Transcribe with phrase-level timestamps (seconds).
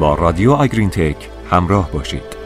[0.00, 2.38] با رادیو آگرین تک همراه باشید.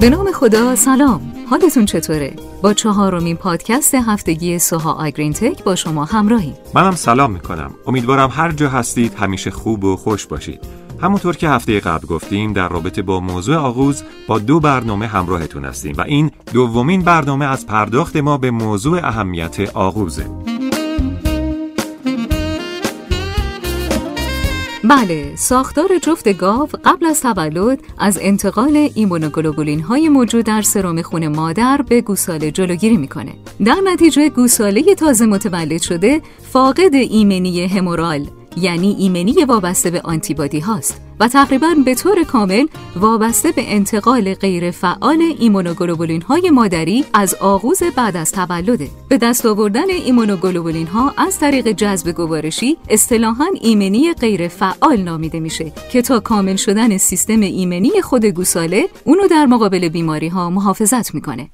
[0.00, 1.20] به نام خدا سلام.
[1.50, 6.54] حالتون چطوره؟ با چهارمین پادکست هفتگی سوها آگرین تک با شما همراهیم.
[6.74, 7.70] منم سلام می‌کنم.
[7.86, 10.60] امیدوارم هر جا هستید همیشه خوب و خوش باشید.
[11.02, 15.94] همونطور که هفته قبل گفتیم در رابطه با موضوع آغوز با دو برنامه همراهتون هستیم
[15.98, 20.26] و این دومین برنامه از پرداخت ما به موضوع اهمیت آغوزه.
[24.84, 31.28] بله، ساختار جفت گاو قبل از تولد از انتقال ایمونوگلوبولین های موجود در سرم خون
[31.28, 33.32] مادر به گوساله جلوگیری می‌کنه.
[33.64, 36.20] در نتیجه گوساله تازه متولد شده
[36.52, 42.66] فاقد ایمنی همورال یعنی ایمنی وابسته به آنتیبادی هاست و تقریبا به طور کامل
[42.96, 48.88] وابسته به انتقال غیرفعال ایمونوگلوبولین های مادری از آغوز بعد از تولده.
[49.08, 56.02] به دست آوردن ایمونوگلوبولین ها از طریق جذب گوارشی اصطلاحا ایمنی غیرفعال نامیده میشه که
[56.02, 61.50] تا کامل شدن سیستم ایمنی خود گوساله اونو در مقابل بیماری ها محافظت می‌کنه.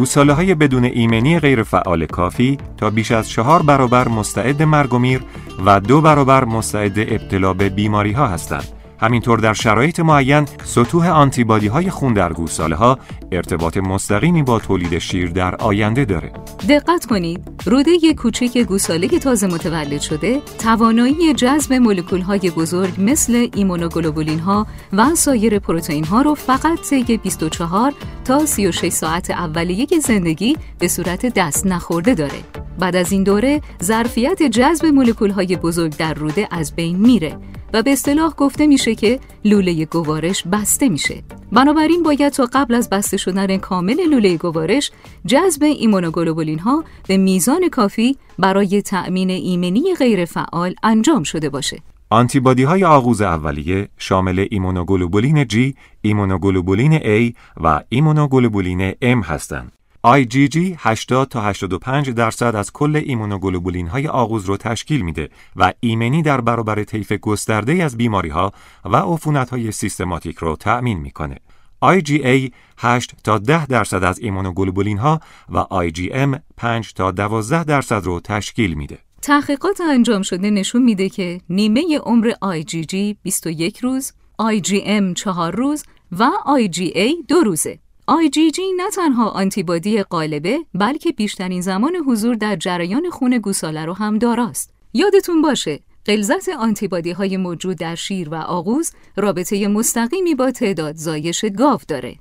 [0.00, 5.20] گوساله های بدون ایمنی غیرفعال کافی تا بیش از چهار برابر مستعد مرگ و میر
[5.66, 8.79] و دو برابر مستعد ابتلا به بیماری ها هستند.
[9.00, 12.98] همینطور در شرایط معین سطوح آنتیبادی های خون در گوساله ها
[13.32, 16.32] ارتباط مستقیمی با تولید شیر در آینده داره.
[16.68, 24.38] دقت کنید، روده‌ی کوچک گوساله تازه متولد شده توانایی جذب مولکول های بزرگ مثل ایمونوگلوبولین
[24.38, 27.92] ها و سایر پروتئین ها رو فقط طی 24
[28.24, 32.40] تا 36 ساعت اولیه زندگی به صورت دست نخورده داره.
[32.78, 37.36] بعد از این دوره ظرفیت جذب مولکول های بزرگ در روده از بین میره
[37.72, 41.22] و به اصطلاح گفته میشه که لوله گوارش بسته میشه.
[41.52, 44.90] بنابراین باید تا قبل از بسته شدن کامل لوله گوارش
[45.26, 51.82] جذب ایمونوگلوبولین ها به میزان کافی برای تأمین ایمنی غیرفعال انجام شده باشه.
[52.10, 59.79] آنتیبادی های آغوز اولیه شامل ایمونوگلوبولین G، ایمونوگلوبولین A و ایمونوگلوبولین M هستند.
[60.06, 66.22] IgG 80 تا 85 درصد از کل ایمونوگلوبولین های آغوز رو تشکیل میده و ایمنی
[66.22, 68.52] در برابر طیف گسترده‌ای از بیماری ها
[68.84, 71.36] و عفونت های سیستماتیک رو تأمین می‌کنه.
[71.84, 78.20] IgA 8 تا 10 درصد از ایمونوگلوبولین ها و IgM 5 تا 12 درصد رو
[78.20, 78.98] تشکیل میده.
[79.22, 84.12] تحقیقات انجام شده نشون میده که نیمه عمر IgG 21 روز،
[84.42, 87.78] IgM 4 روز و IgA 2 روزه.
[88.10, 94.18] IgG نه تنها آنتیبادی قالبه بلکه بیشترین زمان حضور در جریان خون گوساله رو هم
[94.18, 94.74] داراست.
[94.92, 101.44] یادتون باشه غلظت آنتیبادی های موجود در شیر و آغوز رابطه مستقیمی با تعداد زایش
[101.44, 102.16] گاو داره.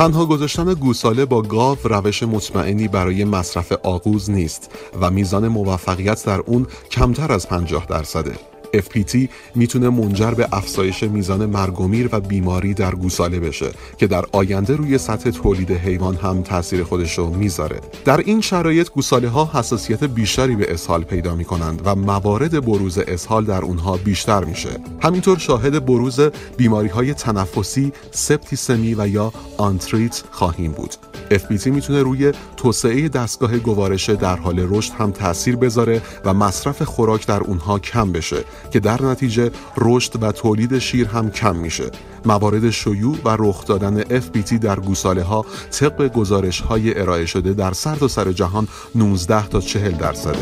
[0.00, 6.40] تنها گذاشتن گوساله با گاو روش مطمئنی برای مصرف آغوز نیست و میزان موفقیت در
[6.40, 8.34] اون کمتر از 50 درصده.
[8.76, 14.06] FPT می‌تونه منجر به افزایش میزان مرگ و میر و بیماری در گوساله بشه که
[14.06, 17.80] در آینده روی سطح تولید حیوان هم تاثیر خودش رو می‌ذاره.
[18.04, 23.44] در این شرایط گوساله ها حساسیت بیشتری به اسهال پیدا می‌کنند و موارد بروز اسهال
[23.44, 24.70] در اونها بیشتر میشه.
[25.02, 26.20] همینطور شاهد بروز
[26.56, 30.94] بیماری های تنفسی سپتیسمی و یا آنتریت خواهیم بود.
[31.30, 37.26] FPT می‌تونه روی توسعه دستگاه گوارش در حال رشد هم تاثیر بذاره و مصرف خوراک
[37.26, 38.44] در اونها کم بشه.
[38.70, 41.90] که در نتیجه رشد و تولید شیر هم کم میشه.
[42.24, 47.72] موارد شیوع و رخ دادن FPT در گوساله ها طبق گزارش های ارائه شده در
[47.72, 50.38] سرتاسر سر جهان 19 تا 40 درصده.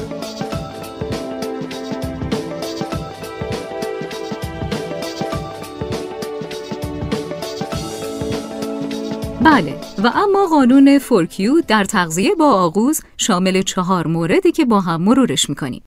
[9.42, 9.74] بله
[10.04, 15.02] و اما قانون four Q در تغذیه با آغوز شامل چهار موردی که با هم
[15.02, 15.82] مرورش می‌کنیم.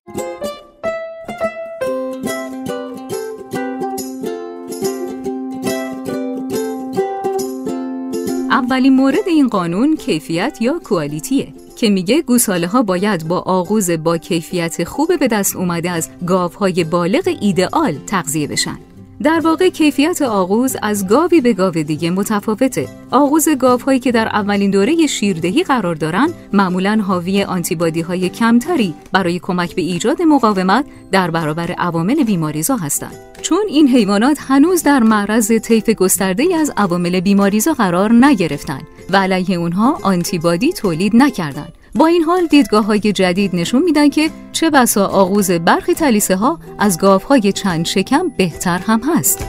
[8.72, 13.92] اولین مورد این قانون کیفیت یا quality ه که میگه گوساله ها باید با آغوز
[13.92, 18.78] با کیفیت خوب به دست اومده از گاوهای بالغ ایدئال تغذیه بشن.
[19.24, 22.88] در واقع کیفیت آغوز از گاوی به گاو دیگه متفاوته.
[23.12, 29.40] آغوز گاوهایی که در اولین دوره شیردهی قرار دارن معمولا حاوی آنتیبادی های کمتری برای
[29.40, 33.16] کمک به ایجاد مقاومت در برابر عوامل بیماریزا هستند.
[33.42, 39.58] چون این حیوانات هنوز در معرض طیف گسترده از عوامل بیماریزا قرار نگرفتن و علیه
[39.58, 45.08] اونها آنتیبادی تولید نکردند با این حال دیدگاه های جدید نشون میدن که چه بسا
[45.08, 49.46] آغوز برخی تلیسه ها از گاف های چند شکم بهتر هم هست.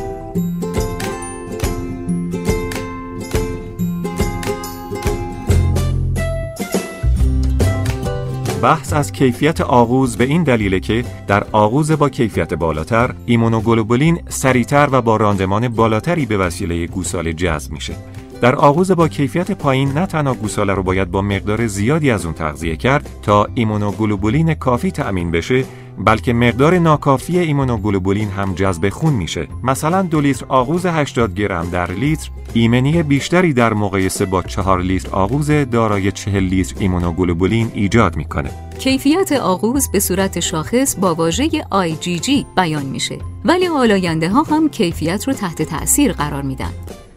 [8.62, 14.88] بحث از کیفیت آغوز به این دلیله که در آغوز با کیفیت بالاتر ایمونوگلوبولین سریعتر
[14.92, 17.94] و با راندمان بالاتری به وسیله گوساله جذب میشه
[18.42, 22.34] در آغوز با کیفیت پایین نه تنها گوساله رو باید با مقدار زیادی از اون
[22.34, 25.64] تغذیه کرد تا ایمونوگلوبولین کافی تأمین بشه
[25.98, 29.48] بلکه مقدار ناکافی ایمونوگلوبولین هم جذب خون میشه.
[29.62, 35.10] مثلا دو لیتر آغوز 80 گرم در لیتر ایمنی بیشتری در مقایسه با 4 لیتر
[35.10, 38.50] آغوز دارای 40 لیتر ایمونوگلوبولین ایجاد می‌کنه.
[38.78, 45.28] کیفیت آغوز به صورت شاخص با واژه IgG بیان میشه ولی آلاینده ها هم کیفیت
[45.28, 46.72] رو تحت تأثیر قرار میدن.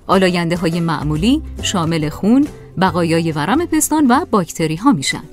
[0.07, 2.47] آلاینده های معمولی شامل خون،
[2.81, 5.23] بقایای ورم پستان و باکتری ها میشن.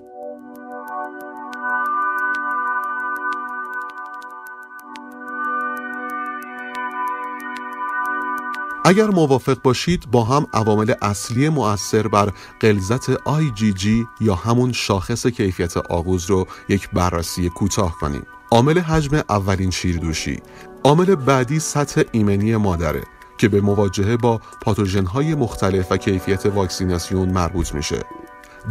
[8.84, 13.86] اگر موافق باشید با هم عوامل اصلی مؤثر بر غلظت IgG
[14.20, 18.26] یا همون شاخص کیفیت آغوز رو یک بررسی کوتاه کنیم.
[18.50, 20.40] عامل حجم اولین شیردوشی
[20.84, 23.02] عامل بعدی سطح ایمنی مادره
[23.42, 27.98] که به مواجهه با پاتوژن های مختلف و کیفیت واکسیناسیون مربوط میشه.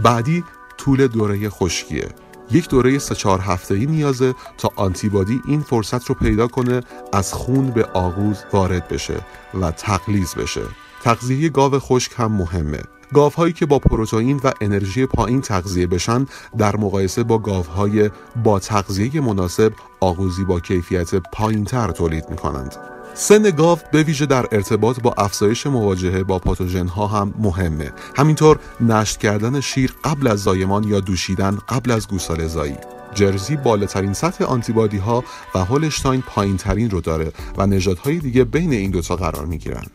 [0.04, 0.44] بعدی
[0.78, 2.08] طول دوره خشکیه.
[2.52, 6.82] یک دوره سه چهار هفته ای نیازه تا آنتیبادی این فرصت رو پیدا کنه
[7.14, 9.22] از خون به آغوز وارد بشه
[9.62, 10.64] و تقلیز بشه.
[11.04, 12.82] تغذیه گاو خشک هم مهمه.
[13.14, 16.26] گاوهایی که با پروتئین و انرژی پایین تغذیه بشن
[16.58, 18.10] در مقایسه با گاوهای
[18.44, 22.76] با تغذیه مناسب آغوزی با کیفیت پایینتر تولید می کنند.
[23.14, 28.60] سن گاو به ویژه در ارتباط با افزایش مواجهه با پاتوژن ها هم مهمه همینطور
[28.80, 32.78] نشت کردن شیر قبل از زایمان یا دوشیدن قبل از گوساله زایی
[33.14, 35.24] جرزی بالاترین سطح آنتیبادی ها
[35.56, 39.86] و هولشتاین پایین ترین رو داره و نژادهای دیگه بین این دوتا قرار می گیرن.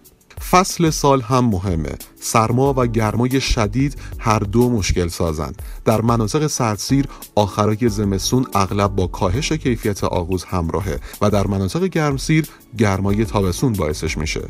[0.51, 1.93] فصل سال هم مهمه.
[2.21, 9.07] سرما و گرمای شدید هر دو مشکل سازند در مناطق سردسیر آخرای زمستون اغلب با
[9.07, 12.49] کاهش کیفیت آغوز همراهه و در مناطق گرمسیر
[12.79, 14.49] گرمای تابستون باعثش میشه.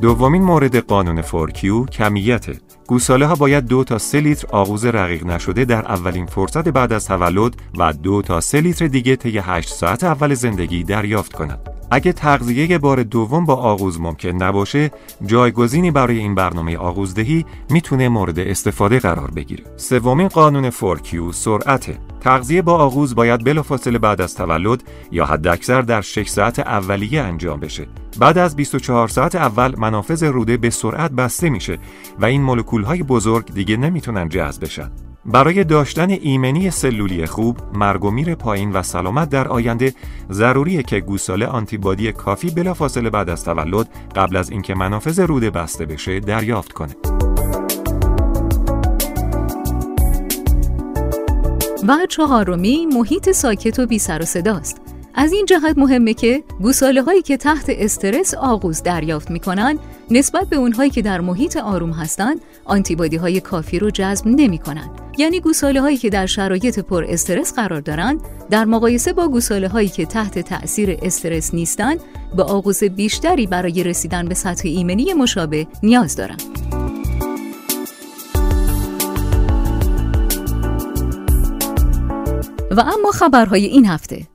[0.00, 2.60] دومین مورد قانون four Q کمیته.
[2.86, 7.06] گوساله ها باید دو تا سه لیتر آغوز رقیق نشده در اولین فرصت بعد از
[7.06, 11.68] تولد و دو تا سه لیتر دیگه طی 8 ساعت اول زندگی دریافت کنند.
[11.90, 14.90] اگه تغذیه بار دوم با آغوز ممکن نباشه،
[15.26, 19.64] جایگزینی برای این برنامه آغوزدهی می‌تونه مورد استفاده قرار بگیره.
[19.76, 21.98] سومین قانون four Q سرعته.
[22.22, 24.82] تغذیه با آغوز باید بلافاصله بعد از تولد
[25.12, 27.86] یا حداکثر در 6 ساعت اولیه انجام بشه.
[28.18, 31.78] بعد از 24 ساعت اول منافذ روده به سرعت بسته میشه
[32.18, 34.90] و این مولکول های بزرگ دیگه نمی‌تونن جذب بشن.
[35.24, 39.94] برای داشتن ایمنی سلولی خوب، مرگ و میر پایین و سلامت در آینده
[40.30, 45.86] ضروریه که گوساله آنتیبادی کافی بلافاصله بعد از تولد قبل از اینکه منافذ روده بسته
[45.86, 47.21] بشه دریافت کنه.
[51.88, 54.80] و چهارمی محیط ساکت و بی سر و صداست.
[55.14, 59.78] از این جهت مهمه که گوساله هایی که تحت استرس آغوز دریافت می‌کنن
[60.10, 64.90] نسبت به اونهایی که در محیط آروم هستند آنتیبادی های کافی رو جذب نمی کنن.
[65.18, 68.20] یعنی گوساله هایی که در شرایط پر استرس قرار دارند
[68.50, 72.00] در مقایسه با گوساله هایی که تحت تأثیر استرس نیستند
[72.36, 76.42] به آغوز بیشتری برای رسیدن به سطح ایمنی مشابه نیاز دارند.
[82.72, 84.26] و اما خبرهای این هفته.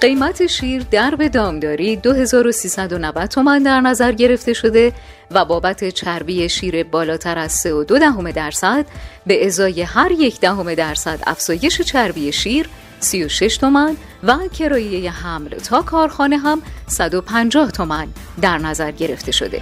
[0.00, 4.92] قیمت شیر در دامداری 2390 تومان در نظر گرفته شده
[5.30, 8.86] و بابت چربی شیر بالاتر از 3.2 دهم درصد
[9.26, 12.68] به ازای هر یک دهم درصد افزایش چربی شیر
[13.04, 18.08] 36 تومن و کرایه حمل تا کارخانه هم 150 تومن
[18.40, 19.60] در نظر گرفته شده.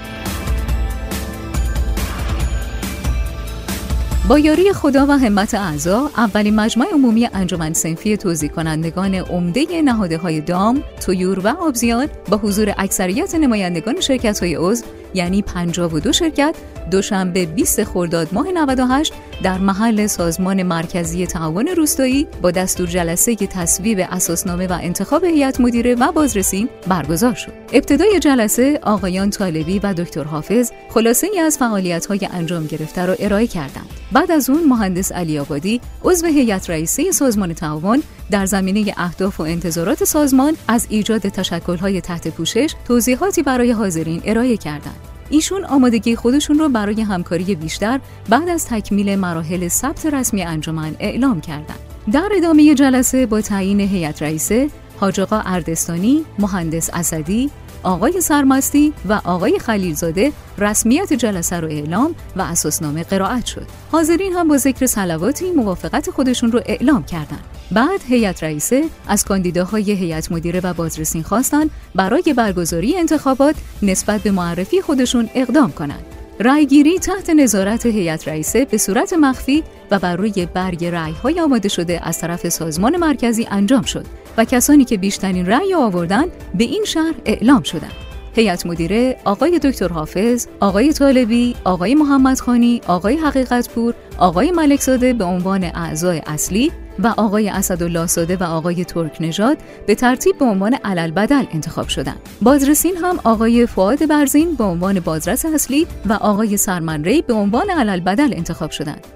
[4.29, 10.19] با یاری خدا و همت اعضا اولین مجمع عمومی انجمن سنفی توضیح کنندگان عمده نهاده
[10.19, 16.55] های دام، تویور و آبزیان با حضور اکثریت نمایندگان شرکت های عضو یعنی 52 شرکت
[16.91, 24.07] دوشنبه 20 خرداد ماه 98 در محل سازمان مرکزی تعاون روستایی با دستور جلسه تصویب
[24.11, 27.53] اساسنامه و انتخاب هیئت مدیره و بازرسین برگزار شد.
[27.73, 33.15] ابتدای جلسه آقایان طالبی و دکتر حافظ خلاصه ای از فعالیت های انجام گرفته را
[33.19, 33.91] ارائه کردند.
[34.13, 39.43] بعد از اون مهندس علی آبادی عضو هیئت رئیسه سازمان تعاون در زمینه اهداف و
[39.43, 45.02] انتظارات سازمان از ایجاد تشکل‌های تحت پوشش توضیحاتی برای حاضرین ارائه کردند.
[45.33, 51.41] ایشون آمادگی خودشون رو برای همکاری بیشتر بعد از تکمیل مراحل ثبت رسمی انجمن اعلام
[51.41, 51.79] کردند.
[52.13, 54.71] در ادامه جلسه با تعیین هیئت رئیسه
[55.01, 57.51] حاج آقا اردستانی، مهندس اسدی،
[57.83, 63.67] آقای سرمستی و آقای خلیلزاده رسمیت جلسه رو اعلام و اساسنامه قرائت شد.
[63.93, 67.45] حاضرین هم با ذکر صلواتی موافقت خودشون رو اعلام کردند.
[67.75, 74.31] بعد هیئت رئیسه از کاندیداهای هیئت مدیره و بازرسین خواستند برای برگزاری انتخابات نسبت به
[74.31, 76.05] معرفی خودشون اقدام کنند.
[76.41, 82.01] رأیگیری تحت نظارت هیئت رئیسه به صورت مخفی و بر روی برگ رأی‌های آماده شده
[82.09, 87.15] از طرف سازمان مرکزی انجام شد و کسانی که بیشترین رأی آوردند به این شهر
[87.25, 87.93] اعلام شدند.
[88.37, 95.25] هیئت مدیره آقای دکتر حافظ، آقای طالبی، آقای محمد خانی، آقای حقیقتپور، آقای ملکزاده به
[95.25, 100.75] عنوان اعضای اصلی و آقای اسدالله ساده و آقای ترک نژاد به ترتیب به عنوان
[100.75, 102.21] علل بدل انتخاب شدند.
[102.43, 107.71] بازرسین هم آقای فؤاد برزین به عنوان بازرس اصلی و آقای سرمن ری به عنوان
[107.71, 109.07] علل بدل انتخاب شدند.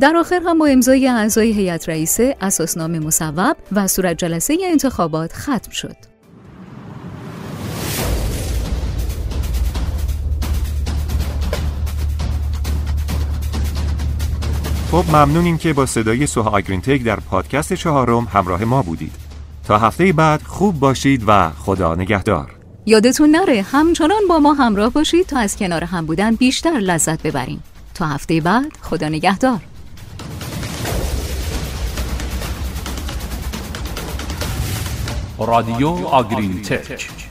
[0.00, 5.70] در آخر هم با امضای اعضای هیئت رئیسه اساسنامه مصوب و صورت جلسه انتخابات ختم
[5.70, 6.15] شد.
[14.96, 19.12] خب ممنونیم که با صدای سوها آگرینتک در پادکست چهارم همراه ما بودید.
[19.64, 22.50] تا هفته بعد خوب باشید و خدا نگهدار.
[22.86, 27.62] یادتون نره همچنان با ما همراه باشید تا از کنار هم بودن بیشتر لذت ببریم.
[27.94, 29.60] تا هفته بعد خدا نگهدار.
[35.38, 37.25] رادیو آگرین تک